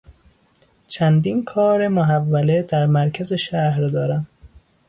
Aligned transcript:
چندین 0.87 1.43
کار 1.43 1.87
محوله 1.87 2.61
در 2.61 2.85
مرکز 2.85 3.33
شهر 3.33 3.87
دارم. 3.87 4.27